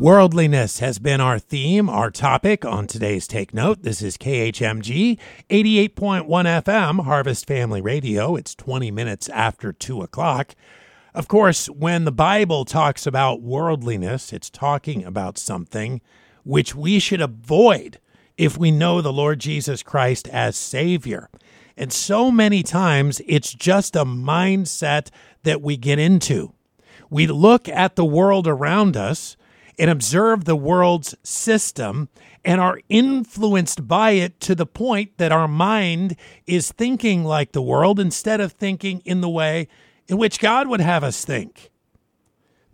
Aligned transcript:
Worldliness 0.00 0.80
has 0.80 0.98
been 0.98 1.20
our 1.20 1.38
theme, 1.38 1.88
our 1.88 2.10
topic 2.10 2.64
on 2.64 2.88
today's 2.88 3.28
Take 3.28 3.54
Note. 3.54 3.82
This 3.82 4.02
is 4.02 4.18
KHMG 4.18 5.20
88.1 5.48 6.26
FM, 6.26 7.04
Harvest 7.04 7.46
Family 7.46 7.80
Radio. 7.80 8.34
It's 8.34 8.56
20 8.56 8.90
minutes 8.90 9.28
after 9.28 9.72
2 9.72 10.02
o'clock. 10.02 10.56
Of 11.14 11.28
course, 11.28 11.66
when 11.66 12.04
the 12.04 12.12
Bible 12.12 12.64
talks 12.64 13.06
about 13.06 13.40
worldliness, 13.40 14.32
it's 14.32 14.50
talking 14.50 15.04
about 15.04 15.38
something 15.38 16.00
which 16.42 16.74
we 16.74 16.98
should 16.98 17.20
avoid 17.20 18.00
if 18.36 18.58
we 18.58 18.72
know 18.72 19.00
the 19.00 19.12
Lord 19.12 19.38
Jesus 19.38 19.84
Christ 19.84 20.26
as 20.28 20.56
Savior. 20.56 21.30
And 21.76 21.92
so 21.92 22.32
many 22.32 22.64
times, 22.64 23.22
it's 23.28 23.54
just 23.54 23.94
a 23.94 24.04
mindset 24.04 25.10
that 25.44 25.62
we 25.62 25.76
get 25.76 26.00
into. 26.00 26.52
We 27.10 27.28
look 27.28 27.68
at 27.68 27.94
the 27.94 28.04
world 28.04 28.48
around 28.48 28.96
us 28.96 29.36
and 29.78 29.90
observe 29.90 30.44
the 30.44 30.56
world's 30.56 31.14
system 31.22 32.08
and 32.44 32.60
are 32.60 32.80
influenced 32.88 33.88
by 33.88 34.10
it 34.10 34.38
to 34.40 34.54
the 34.54 34.66
point 34.66 35.16
that 35.18 35.32
our 35.32 35.48
mind 35.48 36.16
is 36.46 36.72
thinking 36.72 37.24
like 37.24 37.52
the 37.52 37.62
world 37.62 37.98
instead 37.98 38.40
of 38.40 38.52
thinking 38.52 39.00
in 39.04 39.20
the 39.20 39.28
way 39.28 39.68
in 40.08 40.18
which 40.18 40.38
God 40.38 40.68
would 40.68 40.80
have 40.80 41.02
us 41.02 41.24
think. 41.24 41.70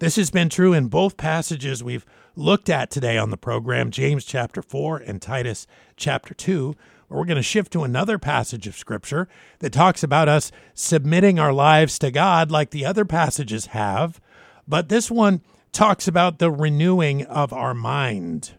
This 0.00 0.16
has 0.16 0.30
been 0.30 0.48
true 0.48 0.72
in 0.72 0.88
both 0.88 1.16
passages 1.16 1.84
we've 1.84 2.06
looked 2.34 2.70
at 2.70 2.90
today 2.90 3.18
on 3.18 3.30
the 3.30 3.36
program 3.36 3.90
James 3.90 4.24
chapter 4.24 4.62
4 4.62 4.98
and 4.98 5.20
Titus 5.20 5.66
chapter 5.96 6.34
2. 6.34 6.74
Where 7.08 7.18
we're 7.18 7.26
going 7.26 7.36
to 7.36 7.42
shift 7.42 7.72
to 7.72 7.82
another 7.82 8.18
passage 8.18 8.68
of 8.68 8.76
Scripture 8.76 9.28
that 9.58 9.72
talks 9.72 10.04
about 10.04 10.28
us 10.28 10.52
submitting 10.74 11.40
our 11.40 11.52
lives 11.52 11.98
to 11.98 12.12
God 12.12 12.52
like 12.52 12.70
the 12.70 12.86
other 12.86 13.04
passages 13.04 13.66
have. 13.66 14.20
But 14.66 14.88
this 14.88 15.10
one 15.10 15.42
talks 15.72 16.08
about 16.08 16.38
the 16.38 16.50
renewing 16.50 17.24
of 17.24 17.52
our 17.52 17.74
mind. 17.74 18.52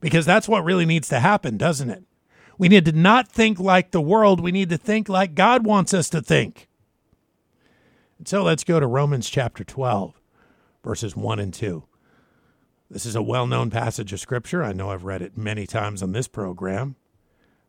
Because 0.00 0.26
that's 0.26 0.48
what 0.48 0.64
really 0.64 0.86
needs 0.86 1.08
to 1.08 1.20
happen, 1.20 1.56
doesn't 1.56 1.90
it? 1.90 2.04
We 2.58 2.68
need 2.68 2.84
to 2.84 2.92
not 2.92 3.28
think 3.28 3.58
like 3.58 3.90
the 3.90 4.00
world, 4.00 4.40
we 4.40 4.52
need 4.52 4.68
to 4.70 4.78
think 4.78 5.08
like 5.08 5.34
God 5.34 5.64
wants 5.64 5.92
us 5.92 6.08
to 6.10 6.20
think. 6.20 6.68
And 8.18 8.28
so 8.28 8.42
let's 8.42 8.64
go 8.64 8.78
to 8.78 8.86
Romans 8.86 9.28
chapter 9.28 9.64
12, 9.64 10.20
verses 10.84 11.16
1 11.16 11.38
and 11.38 11.52
2. 11.52 11.84
This 12.90 13.06
is 13.06 13.16
a 13.16 13.22
well 13.22 13.46
known 13.46 13.70
passage 13.70 14.12
of 14.12 14.20
Scripture. 14.20 14.62
I 14.62 14.72
know 14.72 14.90
I've 14.90 15.04
read 15.04 15.22
it 15.22 15.36
many 15.36 15.66
times 15.66 16.02
on 16.02 16.12
this 16.12 16.28
program. 16.28 16.96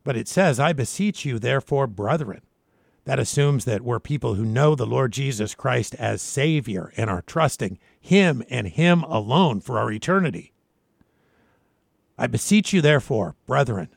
But 0.03 0.16
it 0.16 0.28
says, 0.28 0.59
I 0.59 0.72
beseech 0.72 1.25
you, 1.25 1.40
therefore, 1.40 1.88
brethren, 1.88 2.42
that 3.06 3.20
assumes 3.20 3.66
that 3.66 3.81
we're 3.81 4.00
people 4.00 4.34
who 4.34 4.45
know 4.45 4.75
the 4.75 4.86
Lord 4.86 5.14
Jesus 5.14 5.56
Christ 5.56 5.95
as 5.95 6.22
Savior 6.22 6.92
and 6.98 7.09
are 7.09 7.22
trusting 7.22 7.80
Him 8.00 8.44
and 8.50 8.67
Him 8.67 9.03
alone 9.03 9.62
for 9.62 9.80
our 9.80 9.92
eternity. 9.92 10.53
I 12.17 12.28
beseech 12.28 12.73
you, 12.73 12.81
therefore, 12.81 13.36
brethren, 13.45 13.89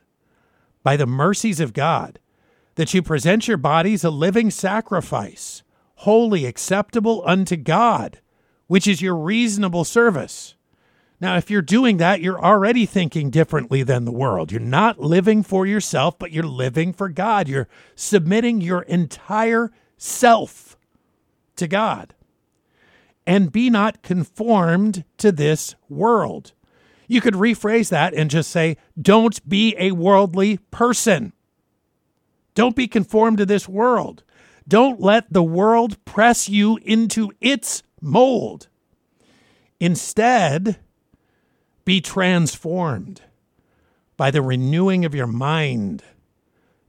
by 0.83 0.95
the 0.95 1.07
mercies 1.07 1.59
of 1.59 1.73
God, 1.73 2.19
that 2.75 2.93
you 2.93 3.01
present 3.01 3.47
your 3.47 3.57
bodies 3.57 4.03
a 4.03 4.09
living 4.09 4.51
sacrifice, 4.51 5.63
holy, 5.95 6.45
acceptable 6.45 7.23
unto 7.25 7.57
God, 7.57 8.19
which 8.67 8.87
is 8.87 9.01
your 9.01 9.15
reasonable 9.15 9.83
service. 9.83 10.55
Now, 11.21 11.35
if 11.35 11.51
you're 11.51 11.61
doing 11.61 11.97
that, 11.97 12.21
you're 12.21 12.39
already 12.39 12.85
thinking 12.85 13.29
differently 13.29 13.83
than 13.83 14.05
the 14.05 14.11
world. 14.11 14.51
You're 14.51 14.61
not 14.61 14.99
living 14.99 15.43
for 15.43 15.65
yourself, 15.65 16.17
but 16.17 16.31
you're 16.31 16.43
living 16.43 16.93
for 16.93 17.09
God. 17.09 17.49
You're 17.49 17.67
submitting 17.93 18.61
your 18.61 18.83
entire 18.83 19.71
self 19.97 20.77
to 21.57 21.67
God. 21.67 22.15
And 23.27 23.51
be 23.51 23.69
not 23.69 24.01
conformed 24.01 25.03
to 25.17 25.31
this 25.31 25.75
world. 25.89 26.53
You 27.07 27.21
could 27.21 27.33
rephrase 27.33 27.89
that 27.89 28.13
and 28.13 28.29
just 28.29 28.49
say, 28.49 28.77
don't 28.99 29.47
be 29.47 29.75
a 29.77 29.91
worldly 29.91 30.57
person. 30.71 31.33
Don't 32.55 32.75
be 32.75 32.87
conformed 32.87 33.39
to 33.39 33.45
this 33.45 33.67
world. 33.67 34.23
Don't 34.67 35.01
let 35.01 35.31
the 35.33 35.43
world 35.43 36.03
press 36.05 36.47
you 36.47 36.79
into 36.83 37.31
its 37.41 37.83
mold. 37.99 38.67
Instead, 39.79 40.79
be 41.85 42.01
transformed 42.01 43.21
by 44.17 44.31
the 44.31 44.41
renewing 44.41 45.05
of 45.05 45.15
your 45.15 45.27
mind, 45.27 46.03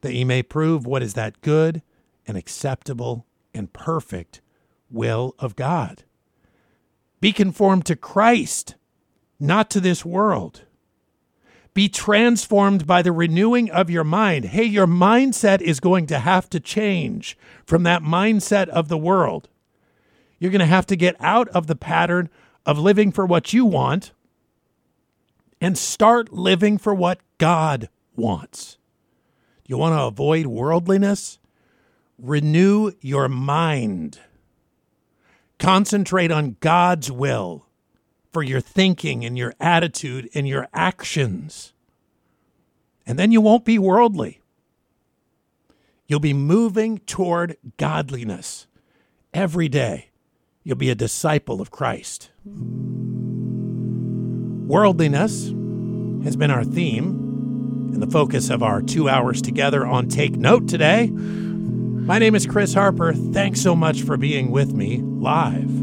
that 0.01 0.13
ye 0.13 0.25
may 0.25 0.43
prove 0.43 0.87
what 0.87 1.03
is 1.03 1.15
that 1.15 1.41
good 1.43 1.83
and 2.27 2.37
acceptable 2.37 3.27
and 3.55 3.73
perfect 3.73 4.41
will 4.91 5.35
of 5.39 5.57
God. 5.57 6.05
Be 7.21 7.33
conformed 7.33 7.87
to 7.87 7.97
Christ, 7.97 8.75
not 9.39 9.71
to 9.71 9.81
this 9.81 10.05
world. 10.05 10.63
Be 11.73 11.89
transformed 11.89 12.87
by 12.87 13.03
the 13.03 13.13
renewing 13.13 13.71
of 13.71 13.91
your 13.91 14.05
mind. 14.05 14.47
Hey, 14.47 14.65
your 14.65 14.87
mindset 14.87 15.61
is 15.61 15.79
going 15.79 16.07
to 16.07 16.19
have 16.19 16.51
to 16.51 16.59
change 16.59 17.39
from 17.65 17.85
that 17.85 18.03
mindset 18.03 18.69
of 18.69 18.89
the 18.89 18.99
world. 18.99 19.49
You're 20.39 20.51
going 20.51 20.61
to 20.61 20.67
have 20.67 20.87
to 20.87 20.97
get 20.97 21.15
out 21.21 21.49
of 21.51 21.69
the 21.69 21.77
pattern 21.77 22.29
of 22.67 22.79
living 22.79 23.13
for 23.13 23.25
what 23.25 23.53
you 23.53 23.65
want 23.65 24.13
and 25.61 25.77
start 25.77 26.33
living 26.33 26.79
for 26.79 26.95
what 26.95 27.21
God 27.39 27.89
wants. 28.17 28.79
You 29.67 29.77
want 29.79 29.95
to 29.95 30.03
avoid 30.03 30.47
worldliness? 30.47 31.39
Renew 32.19 32.93
your 33.01 33.29
mind. 33.29 34.19
Concentrate 35.59 36.33
on 36.33 36.57
God's 36.61 37.13
will 37.13 37.67
for 38.33 38.43
your 38.43 38.61
thinking 38.61 39.25
and 39.25 39.37
your 39.37 39.55
attitude 39.61 40.29
and 40.35 40.49
your 40.49 40.69
actions. 40.73 41.73
And 43.07 43.19
then 43.19 43.33
you 43.33 43.41
won't 43.41 43.65
be 43.65 43.79
worldly. 43.79 44.41
You'll 46.07 46.21
be 46.21 46.35
moving 46.35 46.99
toward 46.99 47.57
godliness 47.77 48.67
every 49.33 49.69
day. 49.69 50.11
You'll 50.63 50.77
be 50.77 50.91
a 50.91 50.95
disciple 50.95 51.61
of 51.61 51.71
Christ. 51.71 52.31
Worldliness 54.71 55.47
has 56.23 56.37
been 56.37 56.53
our 56.53 56.63
theme 56.63 57.91
and 57.93 58.01
the 58.01 58.07
focus 58.07 58.51
of 58.51 58.63
our 58.63 58.81
two 58.81 59.09
hours 59.09 59.43
together 59.43 59.85
on 59.85 60.07
Take 60.07 60.37
Note 60.37 60.69
today. 60.69 61.09
My 61.09 62.21
name 62.21 62.37
is 62.37 62.47
Chris 62.47 62.73
Harper. 62.75 63.13
Thanks 63.13 63.61
so 63.61 63.75
much 63.75 64.03
for 64.03 64.17
being 64.17 64.53
with 64.53 64.73
me 64.73 64.99
live. 64.99 65.80